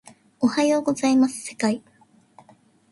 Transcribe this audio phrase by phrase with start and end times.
[0.39, 1.83] おはようございます世界